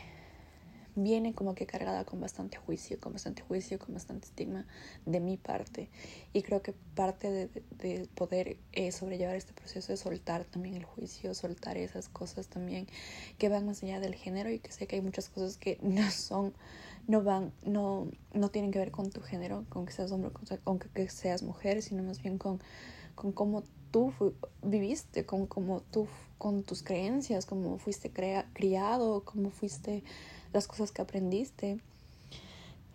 viene 0.96 1.34
como 1.34 1.56
que 1.56 1.66
cargada 1.66 2.06
con 2.06 2.20
bastante 2.20 2.58
juicio, 2.58 3.00
con 3.00 3.14
bastante 3.14 3.42
juicio, 3.42 3.78
con 3.78 3.94
bastante 3.94 4.28
estigma 4.28 4.66
de 5.06 5.20
mi 5.20 5.38
parte. 5.38 5.90
Y 6.34 6.42
creo 6.42 6.62
que 6.62 6.74
parte 6.96 7.30
de, 7.30 7.50
de 7.78 8.08
poder 8.16 8.58
eh, 8.72 8.92
sobrellevar 8.92 9.36
este 9.36 9.54
proceso 9.54 9.94
es 9.94 10.00
soltar 10.00 10.46
también 10.46 10.76
el 10.76 10.86
juicio, 10.86 11.34
soltar 11.34 11.78
esas 11.78 12.10
cosas 12.10 12.48
también 12.48 12.88
que 13.38 13.50
van 13.50 13.66
más 13.66 13.84
allá 13.84 14.00
del 14.00 14.16
género 14.16 14.50
y 14.50 14.60
que 14.60 14.72
sé 14.72 14.88
que 14.88 14.96
hay 14.96 15.02
muchas 15.02 15.30
cosas 15.30 15.58
que 15.58 15.78
no 15.82 16.10
son, 16.12 16.54
no 17.08 17.24
van, 17.24 17.52
no, 17.64 18.08
no 18.34 18.50
tienen 18.50 18.72
que 18.72 18.80
ver 18.80 18.92
con 18.92 19.10
tu 19.12 19.22
género, 19.22 19.66
con 19.70 19.86
que 19.86 19.94
seas 19.94 20.12
hombre, 20.12 20.32
con, 20.64 20.80
que 20.80 21.10
seas 21.10 21.44
mujer, 21.44 21.82
sino 21.82 22.04
más 22.04 22.22
bien 22.22 22.38
con, 22.38 22.62
con 23.16 23.32
cómo 23.32 23.64
tú 23.92 24.14
viviste, 24.62 25.26
con 25.26 25.48
cómo 25.48 25.82
tú, 25.92 26.08
con 26.38 26.64
tus 26.64 26.84
creencias, 26.84 27.46
cómo 27.46 27.78
fuiste 27.78 28.12
crea, 28.12 28.50
criado, 28.54 29.24
cómo 29.24 29.52
fuiste 29.52 30.04
las 30.56 30.68
cosas 30.68 30.92
que 30.92 31.02
aprendiste. 31.02 31.80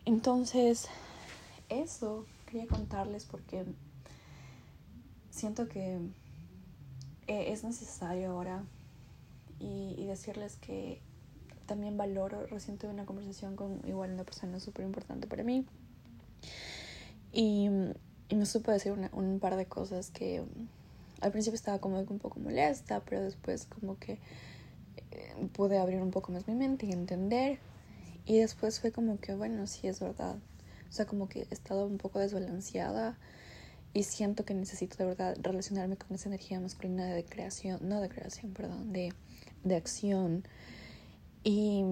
Entonces, 0.06 0.88
eso 1.68 2.24
quería 2.46 2.66
contarles 2.66 3.26
porque 3.26 3.64
siento 5.30 5.68
que 5.68 5.98
eh, 7.26 7.52
es 7.52 7.62
necesario 7.62 8.30
ahora 8.30 8.64
y, 9.58 10.06
decirles 10.06 10.56
que 10.56 11.00
también 11.66 11.96
valoro, 11.96 12.46
recién 12.46 12.78
tuve 12.78 12.90
una 12.90 13.04
conversación 13.04 13.54
con 13.54 13.80
igual 13.86 14.12
una 14.12 14.24
persona 14.24 14.58
súper 14.58 14.84
importante 14.84 15.28
para 15.28 15.44
mí 15.44 15.64
Y, 17.30 17.68
y 18.28 18.34
me 18.34 18.46
supo 18.46 18.72
decir 18.72 18.90
una, 18.90 19.08
un 19.12 19.38
par 19.38 19.54
de 19.54 19.66
cosas 19.66 20.10
que 20.10 20.42
al 21.20 21.30
principio 21.30 21.54
estaba 21.54 21.78
como 21.78 22.00
un 22.00 22.18
poco 22.18 22.40
molesta, 22.40 23.00
pero 23.04 23.22
después 23.22 23.66
como 23.66 23.98
que 23.98 24.18
pude 25.52 25.78
abrir 25.78 26.00
un 26.00 26.10
poco 26.10 26.32
más 26.32 26.46
mi 26.48 26.54
mente 26.54 26.86
y 26.86 26.92
entender. 26.92 27.58
Y 28.26 28.38
después 28.38 28.80
fue 28.80 28.92
como 28.92 29.18
que, 29.18 29.34
bueno, 29.34 29.66
sí 29.66 29.88
es 29.88 30.00
verdad. 30.00 30.36
O 30.88 30.92
sea, 30.92 31.06
como 31.06 31.28
que 31.28 31.46
he 31.50 31.54
estado 31.54 31.86
un 31.86 31.98
poco 31.98 32.18
desbalanceada 32.18 33.18
y 33.92 34.04
siento 34.04 34.44
que 34.44 34.54
necesito 34.54 34.96
de 34.98 35.06
verdad 35.06 35.36
relacionarme 35.40 35.96
con 35.96 36.14
esa 36.14 36.28
energía 36.28 36.60
masculina 36.60 37.06
de 37.06 37.24
creación, 37.24 37.80
no 37.88 38.00
de 38.00 38.08
creación, 38.08 38.52
perdón, 38.52 38.92
de, 38.92 39.12
de 39.64 39.76
acción. 39.76 40.44
Y, 41.42 41.84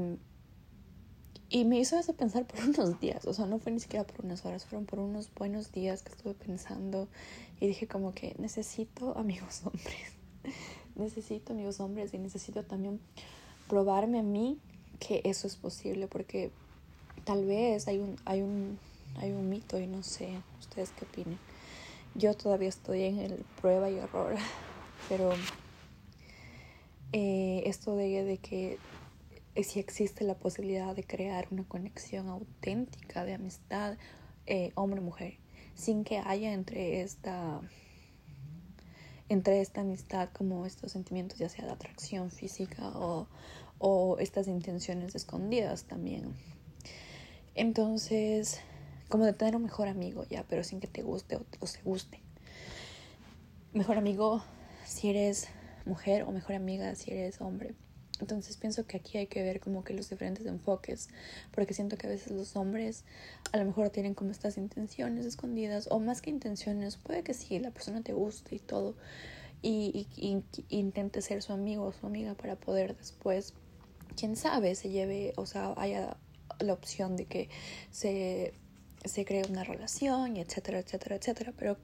y 1.49 1.65
me 1.65 1.79
hizo 1.79 1.99
eso 1.99 2.13
pensar 2.15 2.47
por 2.47 2.61
unos 2.69 3.01
días, 3.01 3.25
o 3.27 3.33
sea, 3.33 3.47
no 3.47 3.59
fue 3.59 3.73
ni 3.73 3.81
siquiera 3.81 4.07
por 4.07 4.25
unas 4.25 4.45
horas, 4.45 4.65
fueron 4.67 4.87
por 4.87 4.99
unos 4.99 5.33
buenos 5.35 5.73
días 5.73 6.03
que 6.03 6.13
estuve 6.13 6.35
pensando 6.35 7.09
y 7.61 7.67
dije 7.67 7.89
como 7.89 8.13
que 8.13 8.37
necesito 8.39 9.17
amigos 9.17 9.63
hombres, 9.65 10.13
necesito 10.99 11.53
amigos 11.53 11.81
hombres 11.81 12.13
y 12.15 12.19
necesito 12.19 12.63
también 12.65 13.01
probarme 13.69 14.19
a 14.21 14.23
mí 14.23 14.59
que 14.99 15.23
eso 15.25 15.47
es 15.47 15.57
posible 15.57 16.09
porque 16.09 16.51
tal 17.25 17.45
vez 17.45 17.89
hay 17.89 17.99
un, 17.99 18.17
hay 18.25 18.43
un, 18.43 18.79
hay 19.17 19.31
un 19.31 19.49
mito 19.49 19.79
y 19.79 19.87
no 19.87 20.03
sé, 20.03 20.31
ustedes 20.61 20.91
qué 20.91 21.05
opinan 21.05 21.39
yo 22.15 22.35
todavía 22.35 22.69
estoy 22.69 23.05
en 23.05 23.19
el 23.19 23.45
prueba 23.61 23.91
y 23.91 23.97
error, 23.97 24.35
pero 25.09 25.31
eh, 27.13 27.63
esto 27.67 27.97
de, 27.97 28.39
que 28.43 28.79
si 29.63 29.81
existe 29.81 30.25
la 30.25 30.35
posibilidad 30.35 30.95
de 30.95 31.05
crear 31.05 31.49
una 31.51 31.65
conexión 31.65 32.29
auténtica 32.29 33.25
de 33.25 33.35
amistad 33.35 33.97
eh, 34.47 34.73
hombre-mujer, 34.75 35.39
sin 35.75 36.05
que 36.05 36.19
haya 36.19 36.53
entre 36.53 37.03
esta 37.03 37.61
entre 39.29 39.61
esta 39.61 39.83
amistad 39.83 40.31
como 40.33 40.67
estos 40.67 40.93
sentimientos 40.93 41.39
ya 41.39 41.49
sea 41.49 41.67
de 41.67 41.73
atracción 41.73 42.31
física 42.31 42.89
o, 42.95 43.29
o 43.79 44.17
estas 44.19 44.49
intenciones 44.49 45.15
escondidas 45.15 45.85
también. 45.85 46.35
Entonces, 47.55 48.61
como 49.09 49.25
de 49.25 49.33
tener 49.33 49.57
un 49.57 49.63
mejor 49.63 49.89
amigo, 49.89 50.25
ya, 50.31 50.45
pero 50.49 50.63
sin 50.63 50.81
que 50.81 50.87
te 50.87 51.03
guste 51.03 51.39
o, 51.61 51.67
se 51.67 51.83
guste. 51.83 52.21
Mejor 53.73 53.99
amigo 53.99 54.43
si 54.85 55.11
eres 55.11 55.49
mujer 55.85 56.23
o 56.23 56.33
mejor 56.33 56.57
amiga 56.57 56.95
si 56.95 57.11
eres 57.11 57.41
hombre. 57.41 57.75
Entonces 58.21 58.57
pienso 58.57 58.87
que 58.87 58.97
aquí 58.97 59.19
hay 59.19 59.27
que 59.27 59.43
ver 59.43 59.61
como 59.61 59.85
que 59.85 59.95
los 59.95 60.11
diferentes 60.11 60.47
enfoques, 60.47 61.09
porque 61.53 61.75
siento 61.75 61.97
que 61.97 62.07
a 62.07 62.11
veces 62.11 62.33
los 62.33 62.57
hombres 62.57 63.05
a 63.53 63.59
lo 63.59 63.65
mejor 63.65 63.91
tienen 63.91 64.15
como 64.15 64.31
estas 64.31 64.59
intenciones 64.59 65.27
escondidas, 65.27 65.89
o 65.91 66.01
más 66.01 66.23
que 66.23 66.31
intenciones, 66.31 66.97
puede 66.97 67.23
que 67.23 67.35
sí, 67.35 67.59
la 67.59 67.71
persona 67.71 68.03
te 68.03 68.13
guste 68.13 68.57
y 68.57 68.59
todo, 68.59 68.95
y, 69.63 70.07
y, 70.17 70.43
intente 70.69 71.21
ser 71.23 71.43
su 71.43 71.53
amigo 71.53 71.85
o 71.85 71.93
su 71.93 72.07
amiga 72.07 72.35
para 72.35 72.57
poder 72.57 72.97
después, 72.97 73.55
quién 74.17 74.37
sabe, 74.37 74.75
se 74.75 74.91
lleve, 74.91 75.33
o 75.37 75.47
sea, 75.47 75.75
haya 75.77 76.17
la 76.61 76.73
opción 76.73 77.17
de 77.17 77.27
que 77.27 77.49
se 77.91 78.53
se 79.05 79.25
crea 79.25 79.45
una 79.49 79.65
relación, 79.65 80.37
etcétera, 80.37 80.79
etcétera, 80.81 81.17
etcétera. 81.17 81.53
Pero 81.57 81.77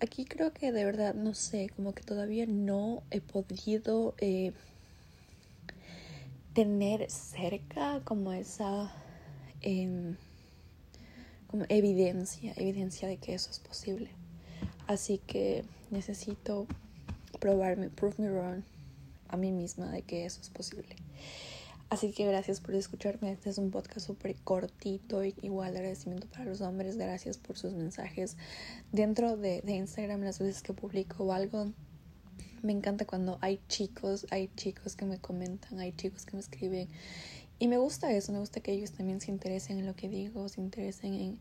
aquí 0.00 0.24
creo 0.24 0.52
que 0.52 0.72
de 0.72 0.84
verdad, 0.84 1.14
no 1.14 1.34
sé, 1.34 1.70
como 1.74 1.94
que 1.94 2.02
todavía 2.02 2.46
no 2.46 3.02
he 3.10 3.20
podido 3.20 4.14
eh, 4.18 4.52
tener 6.54 7.10
cerca 7.10 8.00
como 8.04 8.32
esa 8.32 8.92
em, 9.60 10.16
como 11.48 11.64
evidencia, 11.68 12.52
evidencia 12.56 13.08
de 13.08 13.16
que 13.18 13.34
eso 13.34 13.50
es 13.50 13.58
posible. 13.58 14.10
Así 14.86 15.18
que 15.18 15.64
necesito 15.90 16.66
probarme, 17.40 17.90
prove 17.90 18.14
me 18.18 18.30
wrong 18.30 18.62
a 19.28 19.36
mí 19.36 19.52
misma 19.52 19.90
de 19.90 20.02
que 20.02 20.24
eso 20.24 20.40
es 20.40 20.50
posible. 20.50 20.96
Así 21.90 22.12
que 22.12 22.26
gracias 22.26 22.60
por 22.60 22.74
escucharme. 22.74 23.32
Este 23.32 23.50
es 23.50 23.58
un 23.58 23.70
podcast 23.70 24.06
súper 24.06 24.34
cortito. 24.36 25.22
Igual 25.22 25.76
agradecimiento 25.76 26.26
para 26.28 26.44
los 26.44 26.60
hombres. 26.60 26.96
Gracias 26.96 27.38
por 27.38 27.56
sus 27.56 27.72
mensajes. 27.72 28.36
Dentro 28.90 29.36
de, 29.36 29.60
de 29.62 29.72
Instagram, 29.74 30.22
las 30.22 30.38
veces 30.38 30.62
que 30.62 30.72
publico 30.72 31.32
algo, 31.32 31.72
me 32.64 32.72
encanta 32.72 33.04
cuando 33.04 33.38
hay 33.40 33.60
chicos, 33.68 34.26
hay 34.30 34.50
chicos 34.56 34.96
que 34.96 35.04
me 35.04 35.18
comentan, 35.18 35.78
hay 35.78 35.92
chicos 35.92 36.26
que 36.26 36.34
me 36.34 36.40
escriben. 36.40 36.88
Y 37.58 37.68
me 37.68 37.78
gusta 37.78 38.10
eso, 38.10 38.32
me 38.32 38.40
gusta 38.40 38.60
que 38.60 38.72
ellos 38.72 38.92
también 38.92 39.20
se 39.20 39.30
interesen 39.30 39.78
en 39.78 39.86
lo 39.86 39.94
que 39.94 40.08
digo, 40.08 40.48
se 40.48 40.60
interesen 40.60 41.14
en, 41.14 41.38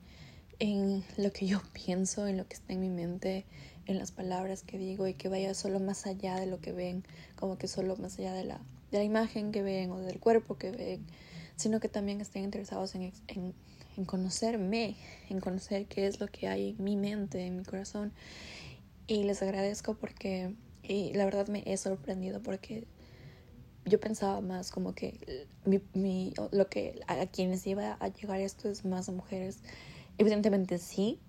en 0.59 1.03
lo 1.17 1.31
que 1.31 1.47
yo 1.47 1.61
pienso, 1.73 2.27
en 2.27 2.37
lo 2.37 2.47
que 2.47 2.53
está 2.53 2.73
en 2.73 2.81
mi 2.81 2.89
mente, 2.89 3.45
en 3.87 3.97
las 3.97 4.11
palabras 4.11 4.63
que 4.63 4.77
digo 4.77 5.07
y 5.07 5.15
que 5.15 5.29
vaya 5.29 5.53
solo 5.53 5.79
más 5.79 6.05
allá 6.05 6.39
de 6.39 6.45
lo 6.45 6.59
que 6.59 6.71
ven, 6.71 7.03
como 7.35 7.57
que 7.57 7.67
solo 7.67 7.95
más 7.95 8.19
allá 8.19 8.33
de 8.33 8.43
la 8.43 8.61
de 8.93 8.99
la 8.99 9.03
imagen 9.03 9.51
que 9.51 9.63
ven 9.63 9.91
o 9.91 9.99
del 9.99 10.19
cuerpo 10.19 10.55
que 10.55 10.71
ven, 10.71 11.05
sino 11.55 11.79
que 11.79 11.89
también 11.89 12.21
estén 12.21 12.43
interesados 12.43 12.93
en, 12.93 13.11
en, 13.27 13.53
en 13.97 14.05
conocerme, 14.05 14.95
en 15.29 15.39
conocer 15.39 15.87
qué 15.87 16.05
es 16.05 16.19
lo 16.19 16.27
que 16.27 16.47
hay 16.47 16.75
en 16.77 16.83
mi 16.83 16.95
mente, 16.95 17.45
en 17.45 17.57
mi 17.57 17.63
corazón. 17.63 18.13
Y 19.07 19.23
les 19.23 19.41
agradezco 19.41 19.95
porque, 19.95 20.53
y 20.83 21.13
la 21.13 21.25
verdad 21.25 21.47
me 21.47 21.63
he 21.65 21.77
sorprendido 21.77 22.41
porque 22.41 22.85
yo 23.85 23.99
pensaba 23.99 24.41
más 24.41 24.71
como 24.71 24.93
que 24.93 25.47
mi, 25.65 25.81
mi, 25.93 26.33
lo 26.51 26.67
que 26.67 27.01
a 27.07 27.25
quienes 27.27 27.65
iba 27.67 27.93
a 27.99 28.07
llegar 28.09 28.39
esto 28.39 28.69
es 28.69 28.85
más 28.85 29.09
mujeres. 29.09 29.59
Evidentemente 30.17 30.77
sí, 30.77 31.19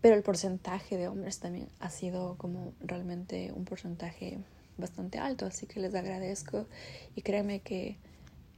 pero 0.00 0.16
el 0.16 0.22
porcentaje 0.22 0.96
de 0.96 1.08
hombres 1.08 1.38
también 1.38 1.68
ha 1.80 1.90
sido 1.90 2.36
como 2.36 2.72
realmente 2.80 3.52
un 3.52 3.64
porcentaje 3.64 4.38
bastante 4.78 5.18
alto, 5.18 5.46
así 5.46 5.66
que 5.66 5.80
les 5.80 5.94
agradezco 5.94 6.66
y 7.14 7.22
créeme 7.22 7.60
que 7.60 7.98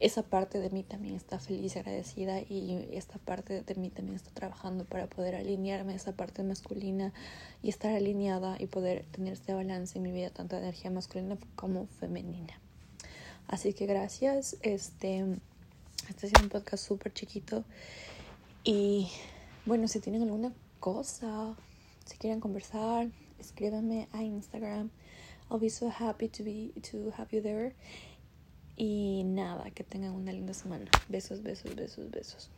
esa 0.05 0.23
parte 0.23 0.61
de 0.61 0.69
mí 0.69 0.83
también 0.83 1.15
está 1.15 1.39
feliz 1.39 1.79
agradecida 1.79 2.39
y 2.43 2.91
esta 2.93 3.19
parte 3.19 3.63
de 3.63 3.75
mí 3.77 3.89
también 3.89 4.17
está 4.17 4.31
trabajando 4.33 4.85
para 4.85 5.07
poder 5.07 5.35
alinearme 5.35 5.95
a 5.95 5.97
esa 5.97 6.13
parte 6.13 6.43
masculina 6.43 7.15
y 7.63 7.71
estar 7.71 7.91
alineada 7.91 8.57
y 8.59 8.67
poder 8.67 9.07
tener 9.13 9.33
este 9.33 9.55
balance 9.55 9.97
en 9.97 10.03
mi 10.03 10.13
vida, 10.13 10.29
tanto 10.29 10.57
de 10.57 10.63
energía 10.63 10.91
masculina 10.91 11.39
como 11.57 11.87
femenina. 11.87 12.61
Así 13.49 13.73
que 13.73 13.87
gracias, 13.87 14.59
este, 14.61 15.25
este 16.11 16.29
sido 16.29 16.43
un 16.43 16.51
podcast 16.51 16.87
súper 16.87 17.11
chiquito 17.15 17.65
y 18.63 19.09
bueno, 19.65 19.89
si 19.89 20.01
tienen 20.01 20.21
alguna 20.21 20.53
cosa, 20.81 21.57
si 22.05 22.19
quieren 22.19 22.41
conversar, 22.41 23.09
escríbanme 23.39 24.07
a 24.13 24.23
Instagram 24.23 24.91
I'll 25.51 25.59
be 25.59 25.69
so 25.69 25.89
happy 25.89 26.29
to 26.29 26.43
be 26.43 26.73
to 26.91 27.13
have 27.17 27.33
you 27.33 27.41
there. 27.41 27.73
Y 28.77 29.23
nada, 29.25 29.71
que 29.71 29.85
tengan 29.85 30.13
una 30.13 30.33
linda 30.33 30.55
semana. 30.55 30.91
Besos, 31.09 31.43
besos, 31.43 31.75
besos, 31.77 32.11
besos. 32.11 32.51